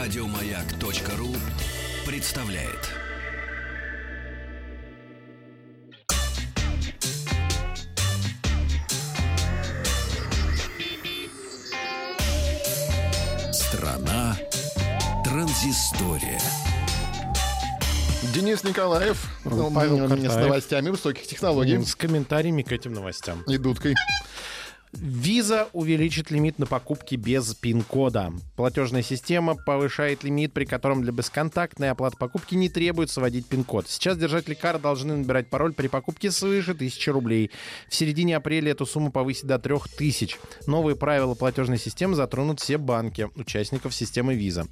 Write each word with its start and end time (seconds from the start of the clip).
Радиомаяк.ру 0.00 1.36
представляет. 2.06 2.88
Страна 13.52 14.36
транзистория. 15.24 16.40
Денис 18.34 18.62
Николаев, 18.62 19.26
ну, 19.44 19.70
Павел 19.72 19.98
м, 19.98 20.30
с 20.30 20.34
новостями 20.36 20.90
высоких 20.90 21.26
технологий 21.26 21.82
С 21.84 21.94
комментариями 21.96 22.62
к 22.62 22.70
этим 22.70 22.92
новостям. 22.92 23.42
и 23.42 23.56
дудкой. 23.58 23.94
Виза 24.92 25.68
увеличит 25.72 26.32
лимит 26.32 26.58
на 26.58 26.66
покупки 26.66 27.14
без 27.14 27.54
пин-кода. 27.54 28.32
Платежная 28.56 29.02
система 29.02 29.54
повышает 29.54 30.24
лимит, 30.24 30.52
при 30.52 30.64
котором 30.64 31.02
для 31.02 31.12
бесконтактной 31.12 31.90
оплаты 31.90 32.16
покупки 32.16 32.56
не 32.56 32.68
требуется 32.68 33.20
вводить 33.20 33.46
пин-код. 33.46 33.88
Сейчас 33.88 34.18
держатели 34.18 34.54
карт 34.54 34.82
должны 34.82 35.16
набирать 35.16 35.48
пароль 35.48 35.74
при 35.74 35.86
покупке 35.86 36.32
свыше 36.32 36.72
1000 36.72 37.12
рублей. 37.12 37.52
В 37.88 37.94
середине 37.94 38.36
апреля 38.36 38.72
эту 38.72 38.84
сумму 38.84 39.12
повысит 39.12 39.46
до 39.46 39.60
3000. 39.60 40.36
Новые 40.66 40.96
правила 40.96 41.34
платежной 41.36 41.78
системы 41.78 42.16
затронут 42.16 42.58
все 42.58 42.76
банки, 42.76 43.28
участников 43.36 43.94
системы 43.94 44.34
Виза. 44.34 44.66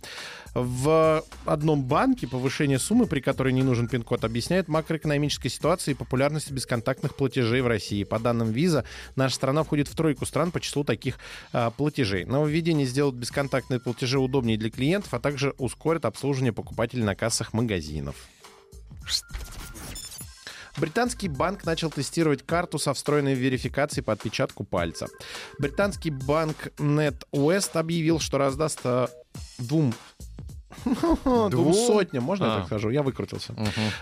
В 0.55 1.23
одном 1.45 1.85
банке 1.85 2.27
повышение 2.27 2.81
суммы, 2.81 3.07
при 3.07 3.21
которой 3.21 3.53
не 3.53 3.63
нужен 3.63 3.87
пин-код, 3.87 4.25
объясняет 4.25 4.67
макроэкономической 4.67 5.51
ситуацией 5.51 5.95
и 5.95 5.97
популярностью 5.97 6.57
бесконтактных 6.57 7.15
платежей 7.15 7.61
в 7.61 7.69
России. 7.69 8.03
По 8.03 8.19
данным 8.19 8.51
Виза, 8.51 8.85
наша 9.15 9.37
страна 9.37 9.63
входит 9.63 9.87
в 9.87 9.95
тройку 9.95 10.08
стран 10.25 10.51
по 10.51 10.61
числу 10.61 10.85
таких 10.85 11.19
а, 11.53 11.71
платежей. 11.71 12.25
Нововведение 12.25 12.87
сделает 12.87 13.15
бесконтактные 13.17 13.81
платежи 13.81 14.19
удобнее 14.19 14.57
для 14.59 14.71
клиентов, 14.71 15.13
а 15.15 15.19
также 15.21 15.55
ускорит 15.59 16.05
обслуживание 16.05 16.53
покупателей 16.53 17.03
на 17.05 17.15
кассах 17.15 17.53
магазинов. 17.53 18.17
Британский 20.77 21.29
банк 21.29 21.65
начал 21.65 21.91
тестировать 21.91 22.47
карту 22.47 22.79
со 22.79 22.95
встроенной 22.95 23.35
верификацией 23.35 24.05
по 24.05 24.13
отпечатку 24.13 24.63
пальца. 24.63 25.09
Британский 25.59 26.11
банк 26.11 26.69
NetWest 26.77 27.71
объявил, 27.79 28.21
что 28.21 28.39
раздаст 28.39 28.81
а, 28.85 29.09
двум 29.59 29.93
двум 30.85 31.51
Двум? 31.51 31.75
сотням, 31.75 32.23
можно 32.23 32.45
я 32.45 32.53
А. 32.53 32.57
так 32.59 32.67
скажу? 32.67 32.91
Я 32.91 33.03
выкрутился. 33.03 33.55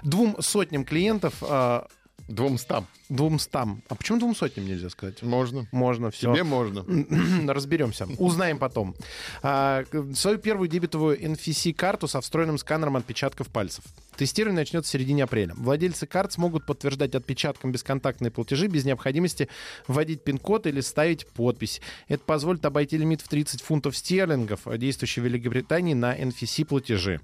Двум 0.02 0.36
сотням 0.40 0.84
клиентов, 0.84 1.34
а, 1.42 1.86
Двумстам. 2.28 2.86
Двумстам. 3.08 3.82
А 3.88 3.94
почему 3.94 4.18
двум 4.18 4.34
сотням 4.34 4.66
нельзя 4.66 4.90
сказать? 4.90 5.22
Можно. 5.22 5.66
Можно, 5.72 6.10
все. 6.10 6.32
Тебе 6.32 6.44
можно. 6.44 6.84
Разберемся. 7.52 8.06
Узнаем 8.18 8.58
потом. 8.58 8.94
А, 9.42 9.84
свою 10.14 10.38
первую 10.38 10.68
дебетовую 10.68 11.20
NFC-карту 11.20 12.08
со 12.08 12.20
встроенным 12.20 12.58
сканером 12.58 12.96
отпечатков 12.96 13.48
пальцев. 13.48 13.84
Тестирование 14.16 14.60
начнется 14.60 14.88
в 14.88 14.92
середине 14.92 15.24
апреля. 15.24 15.54
Владельцы 15.56 16.06
карт 16.06 16.32
смогут 16.32 16.64
подтверждать 16.64 17.14
отпечатком 17.14 17.70
бесконтактные 17.70 18.30
платежи 18.30 18.66
без 18.66 18.84
необходимости 18.84 19.48
вводить 19.86 20.24
пин-код 20.24 20.66
или 20.66 20.80
ставить 20.80 21.26
подпись. 21.26 21.80
Это 22.08 22.24
позволит 22.24 22.64
обойти 22.64 22.96
лимит 22.96 23.20
в 23.20 23.28
30 23.28 23.60
фунтов 23.60 23.96
стерлингов, 23.96 24.60
действующий 24.78 25.20
в 25.20 25.24
Великобритании 25.24 25.94
на 25.94 26.16
NFC-платежи. 26.16 27.20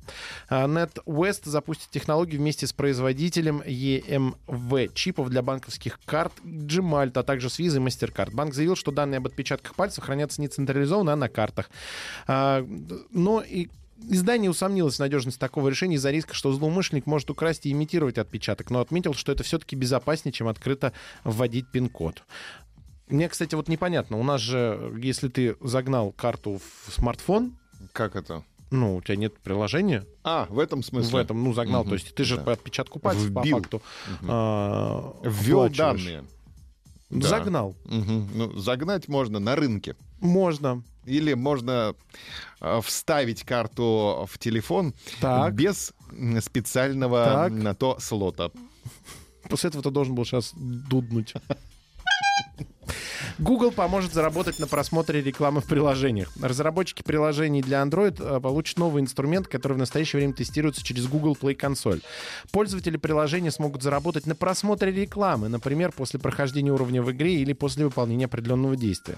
А, 0.48 0.66
NetWest 0.66 1.48
запустит 1.48 1.90
технологию 1.90 2.40
вместе 2.40 2.66
с 2.66 2.72
производителем 2.72 3.62
EMV 3.62 4.92
чипов 4.94 5.30
для 5.30 5.42
банковских 5.72 5.98
карт 6.04 6.32
Gmalt, 6.44 7.12
а 7.14 7.22
также 7.22 7.48
с 7.48 7.58
Visa 7.58 7.82
MasterCard. 7.82 8.32
Банк 8.32 8.54
заявил, 8.54 8.76
что 8.76 8.92
данные 8.92 9.18
об 9.18 9.26
отпечатках 9.26 9.74
пальцев 9.74 10.04
хранятся 10.04 10.40
не 10.40 10.48
централизованно, 10.48 11.12
а 11.12 11.16
на 11.16 11.28
картах. 11.28 11.70
А, 12.26 12.66
но 13.10 13.42
и 13.42 13.68
Издание 14.10 14.50
усомнилось 14.50 14.96
в 14.96 14.98
надежности 14.98 15.38
такого 15.38 15.68
решения 15.68 15.94
из-за 15.94 16.10
риска, 16.10 16.34
что 16.34 16.52
злоумышленник 16.52 17.06
может 17.06 17.30
украсть 17.30 17.66
и 17.66 17.70
имитировать 17.70 18.18
отпечаток, 18.18 18.68
но 18.68 18.80
отметил, 18.80 19.14
что 19.14 19.30
это 19.30 19.44
все-таки 19.44 19.76
безопаснее, 19.76 20.32
чем 20.32 20.48
открыто 20.48 20.92
вводить 21.22 21.70
пин-код. 21.70 22.24
Мне, 23.06 23.28
кстати, 23.28 23.54
вот 23.54 23.68
непонятно. 23.68 24.18
У 24.18 24.24
нас 24.24 24.40
же, 24.40 24.92
если 25.00 25.28
ты 25.28 25.56
загнал 25.60 26.10
карту 26.10 26.60
в 26.84 26.92
смартфон, 26.92 27.52
Как 27.92 28.16
это? 28.16 28.42
Ну, 28.72 28.96
у 28.96 29.02
тебя 29.02 29.16
нет 29.16 29.38
приложения 29.38 30.04
А, 30.24 30.46
в 30.50 30.58
этом 30.58 30.82
смысле. 30.82 31.12
в 31.12 31.16
этом, 31.16 31.44
ну, 31.44 31.52
загнал. 31.52 31.82
Мгм, 31.82 31.90
То 31.90 31.94
есть 31.94 32.14
ты 32.14 32.24
же 32.24 32.36
да. 32.36 32.42
по 32.42 32.52
отпечатку 32.52 32.98
пальцев, 32.98 33.32
по 33.32 33.40
Вбил. 33.42 33.58
факту, 33.58 33.82
а, 34.28 35.14
Ввел 35.22 35.68
данные. 35.68 36.24
Да. 37.10 37.28
Загнал. 37.28 37.76
Мгм. 37.84 38.28
Ну, 38.34 38.52
загнать 38.58 39.06
можно 39.06 39.38
на 39.38 39.54
рынке. 39.54 39.94
Можно. 40.20 40.82
Или 41.04 41.34
можно 41.34 41.94
э, 42.60 42.80
вставить 42.82 43.42
карту 43.42 44.26
в 44.30 44.38
телефон 44.38 44.94
Так. 45.20 45.52
без 45.54 45.92
специального 46.40 47.24
Так. 47.24 47.52
на 47.52 47.74
то 47.74 47.98
слота. 48.00 48.50
После 49.50 49.68
этого 49.68 49.82
ты 49.82 49.90
должен 49.90 50.14
был 50.14 50.24
сейчас 50.24 50.52
дуднуть. 50.54 51.34
Google 53.42 53.72
поможет 53.72 54.12
заработать 54.12 54.60
на 54.60 54.68
просмотре 54.68 55.20
рекламы 55.20 55.62
в 55.62 55.64
приложениях. 55.64 56.30
Разработчики 56.40 57.02
приложений 57.02 57.62
для 57.62 57.82
Android 57.82 58.22
э, 58.22 58.40
получат 58.40 58.78
новый 58.78 59.02
инструмент, 59.02 59.48
который 59.48 59.72
в 59.72 59.78
настоящее 59.78 60.20
время 60.20 60.32
тестируется 60.32 60.84
через 60.84 61.08
Google 61.08 61.36
Play 61.40 61.56
консоль. 61.56 62.02
Пользователи 62.52 62.96
приложения 62.98 63.50
смогут 63.50 63.82
заработать 63.82 64.26
на 64.26 64.36
просмотре 64.36 64.92
рекламы, 64.92 65.48
например, 65.48 65.90
после 65.90 66.20
прохождения 66.20 66.70
уровня 66.70 67.02
в 67.02 67.10
игре 67.10 67.34
или 67.34 67.52
после 67.52 67.84
выполнения 67.84 68.26
определенного 68.26 68.76
действия. 68.76 69.16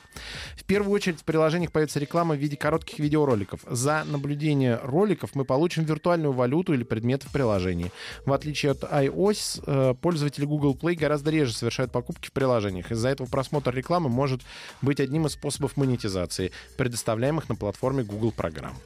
В 0.56 0.64
первую 0.64 0.94
очередь 0.94 1.20
в 1.20 1.24
приложениях 1.24 1.70
появится 1.70 2.00
реклама 2.00 2.34
в 2.34 2.38
виде 2.38 2.56
коротких 2.56 3.00
видеороликов. 3.00 3.60
За 3.68 4.04
наблюдение 4.06 4.80
роликов 4.82 5.34
мы 5.34 5.44
получим 5.44 5.84
виртуальную 5.84 6.32
валюту 6.32 6.72
или 6.72 6.84
предметы 6.84 7.28
в 7.28 7.30
приложении. 7.30 7.92
В 8.24 8.32
отличие 8.32 8.72
от 8.72 8.84
iOS, 8.84 9.64
э, 9.66 9.94
пользователи 10.00 10.46
Google 10.46 10.74
Play 10.80 10.94
гораздо 10.94 11.30
реже 11.30 11.52
совершают 11.52 11.92
покупки 11.92 12.28
в 12.28 12.32
приложениях. 12.32 12.90
Из-за 12.90 13.10
этого 13.10 13.26
просмотр 13.26 13.74
рекламы 13.74 14.13
может 14.14 14.40
быть 14.80 15.00
одним 15.00 15.26
из 15.26 15.32
способов 15.32 15.76
монетизации, 15.76 16.52
предоставляемых 16.78 17.48
на 17.48 17.56
платформе 17.56 18.04
Google 18.04 18.32
программ. 18.32 18.76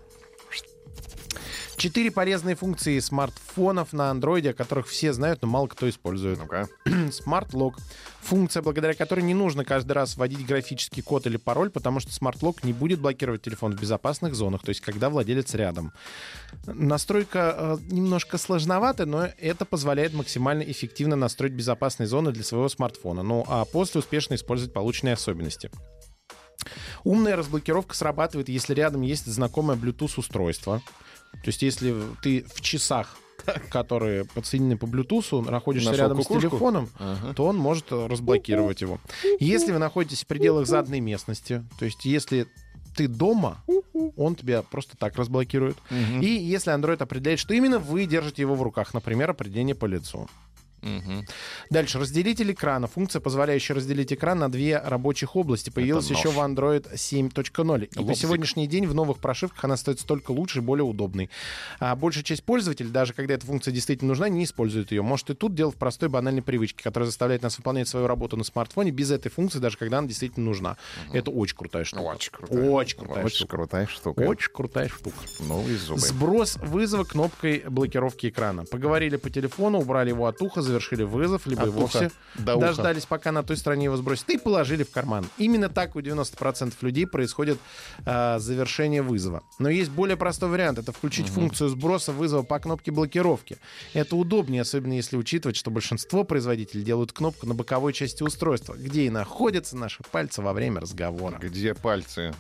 Четыре 1.79 2.11
полезные 2.11 2.57
функции 2.57 2.99
смартфонов 2.99 3.93
на 3.93 4.11
андроиде, 4.11 4.51
о 4.51 4.53
которых 4.53 4.89
все 4.89 5.13
знают, 5.13 5.43
но 5.43 5.49
мало 5.49 5.69
кто 5.69 5.89
использует. 5.89 6.41
Ну-ка. 6.41 6.69
Lock. 6.87 7.75
Функция, 8.23 8.65
благодаря 8.65 8.95
которой 8.95 9.21
не 9.21 9.33
нужно 9.33 9.65
каждый 9.65 9.93
раз 9.93 10.17
вводить 10.17 10.45
графический 10.45 11.05
код 11.05 11.29
или 11.29 11.37
пароль, 11.37 11.71
потому 11.71 12.01
что 12.01 12.11
Lock 12.11 12.57
не 12.65 12.73
будет 12.73 12.99
блокировать 12.99 13.43
телефон 13.43 13.77
в 13.77 13.81
безопасных 13.81 14.35
зонах, 14.35 14.63
то 14.63 14.71
есть 14.71 14.81
когда 14.81 15.09
владелец 15.09 15.55
рядом. 15.55 15.93
Настройка 16.67 17.55
э, 17.57 17.77
немножко 17.93 18.39
сложновата, 18.39 19.07
но 19.07 19.29
это 19.39 19.65
позволяет 19.65 20.15
максимально 20.15 20.65
эффективно 20.65 21.15
настроить 21.15 21.53
безопасные 21.53 22.09
зоны 22.09 22.33
для 22.33 22.43
своего 22.43 22.69
смартфона. 22.69 23.23
Ну 23.23 23.45
а 23.47 23.65
после 23.65 24.01
успешно 24.01 24.35
использовать 24.35 24.75
полученные 24.75 25.15
особенности. 25.15 25.71
Умная 27.05 27.37
разблокировка 27.37 27.95
срабатывает, 27.95 28.49
если 28.49 28.75
рядом 28.75 29.03
есть 29.03 29.27
знакомое 29.27 29.77
Bluetooth 29.77 30.15
устройство. 30.17 30.83
То 31.33 31.49
есть, 31.49 31.63
если 31.63 31.95
ты 32.23 32.45
в 32.53 32.61
часах, 32.61 33.17
которые 33.71 34.25
подсоединены 34.25 34.77
по 34.77 34.87
Bluetooth, 34.87 35.49
находишься 35.51 35.91
Нашел 35.91 36.05
рядом 36.05 36.19
кукушку? 36.19 36.39
с 36.39 36.43
телефоном, 36.51 36.89
Ага. 36.99 37.35
то 37.35 37.47
он 37.47 37.57
может 37.57 37.93
разблокировать 37.93 38.81
его. 38.81 38.99
Если 39.41 39.73
вы 39.73 39.79
находитесь 39.79 40.25
в 40.25 40.27
пределах 40.27 40.67
заданной 40.67 41.01
местности, 41.01 41.65
то 41.79 41.85
есть 41.85 42.05
если 42.05 42.47
ты 42.97 43.07
дома, 43.07 43.63
он 44.17 44.35
тебя 44.35 44.63
просто 44.63 44.97
так 44.97 45.17
разблокирует. 45.17 45.77
Мгм. 45.89 46.21
И 46.21 46.27
если 46.27 46.75
Android 46.75 47.01
определяет, 47.01 47.39
что 47.39 47.55
именно 47.55 47.79
вы 47.79 48.07
держите 48.07 48.43
его 48.43 48.57
в 48.57 48.63
руках, 48.63 48.93
например, 48.93 49.31
определение 49.31 49.77
по 49.77 49.87
лицу. 49.87 50.29
Мгм. 50.83 51.27
Дальше. 51.71 51.99
Разделитель 51.99 52.53
экрана. 52.53 52.87
Функция, 52.87 53.21
позволяющая 53.21 53.75
разделить 53.75 54.13
экран 54.13 54.39
на 54.39 54.51
две 54.51 54.79
рабочих 54.79 55.37
области, 55.37 55.71
появилась 55.71 56.11
еще 56.11 56.31
в 56.31 56.39
Android 56.39 56.93
7.0. 56.95 57.85
И 57.85 57.95
по 57.97 58.01
Лобзик. 58.01 58.17
сегодняшний 58.23 58.67
день 58.67 58.87
в 58.87 58.95
новых 58.95 59.19
прошивках 59.19 59.65
она 59.65 59.77
стоит 59.77 60.01
столько 60.01 60.31
лучше 60.31 60.59
и 60.59 60.63
более 60.63 60.85
удобной. 60.85 61.31
А 61.81 61.95
большая 61.97 62.25
часть 62.25 62.45
пользователей, 62.45 62.91
даже 62.91 63.13
когда 63.13 63.35
эта 63.35 63.47
функция 63.47 63.73
действительно 63.73 64.09
нужна, 64.09 64.29
не 64.29 64.45
использует 64.45 64.91
ее. 64.93 65.03
Может, 65.03 65.31
и 65.31 65.35
тут 65.35 65.55
дело 65.55 65.71
в 65.71 65.77
простой 65.77 66.09
банальной 66.09 66.43
привычке, 66.43 66.83
которая 66.83 67.07
заставляет 67.07 67.43
нас 67.43 67.57
выполнять 67.59 67.89
свою 67.89 68.07
работу 68.07 68.37
на 68.37 68.45
смартфоне 68.45 68.91
без 68.91 69.11
этой 69.11 69.31
функции, 69.31 69.59
даже 69.59 69.77
когда 69.77 69.99
она 69.99 70.09
действительно 70.09 70.47
нужна. 70.47 70.77
Это 71.13 71.31
очень 71.31 71.57
крутая 71.57 71.85
штука. 71.85 72.03
Очень 72.03 72.33
крутая. 72.33 72.71
Очень 72.71 72.99
крутая 72.99 73.25
Очень 73.25 73.37
штука. 73.37 73.57
крутая 73.57 73.87
штука. 73.87 74.21
Очень 74.21 74.53
крутая 74.53 74.89
штука. 74.89 75.17
Новые 75.41 75.77
зубы. 75.79 76.01
Сброс 76.01 76.57
вызова 76.57 77.05
кнопкой 77.05 77.65
блокировки 77.69 78.29
экрана. 78.29 78.65
Поговорили 78.65 79.17
по 79.17 79.31
телефону, 79.31 79.79
убрали 79.81 80.11
его 80.11 80.27
от 80.27 80.41
уха, 80.43 80.63
завершили 80.69 81.03
вызов, 81.03 81.47
либо 81.47 81.63
От 81.63 81.69
и 81.69 81.71
вовсе 81.71 82.07
уха 82.07 82.15
до 82.37 82.57
уха. 82.57 82.67
дождались, 82.67 83.07
пока 83.07 83.33
на 83.33 83.43
той 83.43 83.57
стороне 83.57 83.85
его 83.85 83.97
сбросят, 83.97 84.29
и 84.31 84.39
положили 84.39 84.85
в 84.85 84.91
карман. 84.91 85.27
Именно 85.39 85.69
так 85.69 85.97
у 85.97 86.01
90% 86.01 86.75
людей 86.83 87.07
происходит 87.07 87.59
а, 88.05 88.39
завершение 88.39 89.03
вызова. 89.03 89.43
Но 89.59 89.69
есть 89.69 89.91
более 89.91 90.17
простой 90.17 90.49
вариант. 90.49 90.79
Это 90.79 90.93
включить 90.93 91.29
функцию 91.29 91.71
сброса 91.71 92.13
вызова 92.13 92.43
по 92.43 92.59
кнопке 92.59 92.91
блокировки. 92.91 93.59
Это 93.95 94.17
удобнее, 94.17 94.63
особенно 94.63 94.93
если 94.93 95.17
учитывать, 95.17 95.57
что 95.57 95.71
большинство 95.71 96.25
производителей 96.25 96.85
делают 96.85 97.13
кнопку 97.13 97.47
на 97.47 97.55
боковой 97.55 97.93
части 97.93 98.23
устройства, 98.23 98.75
где 98.75 99.07
и 99.07 99.11
находятся 99.11 99.77
наши 99.77 100.03
пальцы 100.11 100.43
во 100.43 100.53
время 100.53 100.81
разговора. 100.81 101.39
Где 101.39 101.75
пальцы? 101.75 102.35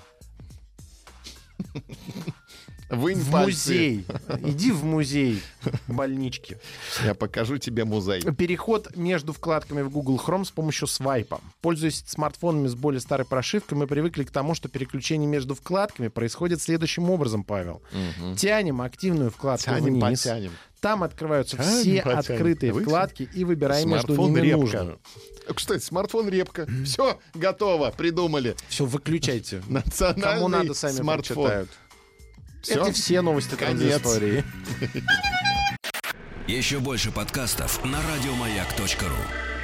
Вынь 2.91 3.19
В 3.19 3.31
пальцы. 3.31 3.49
музей. 3.71 4.07
Иди 4.45 4.73
в 4.73 4.85
музей 4.85 5.43
больнички. 5.89 6.57
Я 7.05 7.15
покажу 7.15 7.59
тебе 7.59 7.85
музей. 7.85 8.23
Переход 8.23 8.97
между 8.97 9.33
вкладками 9.33 9.83
в 9.83 9.91
Google 9.91 10.17
Chrome 10.25 10.45
с 10.45 10.51
помощью 10.51 10.89
свайпа. 10.89 11.41
Пользуясь 11.61 12.03
смартфонами 12.07 12.67
с 12.67 12.75
более 12.75 13.01
старой 13.01 13.27
прошивкой, 13.27 13.77
мы 13.77 13.87
привыкли 13.87 14.25
к 14.25 14.31
тому, 14.31 14.55
что 14.55 14.69
переключение 14.69 15.29
между 15.29 15.55
вкладками 15.55 16.09
происходит 16.09 16.63
следующим 16.63 17.11
образом, 17.11 17.45
Павел. 17.45 17.83
Тянем 18.37 18.81
активную 18.81 19.31
вкладку 19.31 19.67
Тянем, 19.71 19.95
вниз. 20.01 20.23
потянем. 20.23 20.53
Там 20.81 21.03
открываются 21.03 21.57
Тянем, 21.57 21.81
все 21.81 22.03
потянем. 22.03 22.19
открытые 22.19 22.73
Вы- 22.73 22.83
вкладки 22.83 23.29
и 23.35 23.45
выбираем 23.45 23.91
между 23.91 24.15
ними 24.17 24.41
репка. 24.41 24.61
нужную. 24.61 25.01
Кстати, 25.55 25.83
смартфон 25.83 26.29
репка. 26.29 26.67
Все, 26.85 27.19
готово, 27.35 27.91
придумали. 27.91 28.55
Все, 28.69 28.85
выключайте. 28.85 29.61
Национальный 29.69 30.23
Кому 30.37 30.49
надо, 30.49 30.75
сами 30.75 30.93
смартфон. 30.93 31.37
прочитают. 31.37 31.71
Всё? 32.69 32.83
Это 32.83 32.93
все 32.93 33.23
новости 33.23 33.55
Конец. 33.55 33.97
истории. 33.97 34.45
Еще 36.47 36.81
больше 36.81 37.11
подкастов 37.11 37.83
на 37.83 37.99
радиомаяк.ру. 38.03 39.58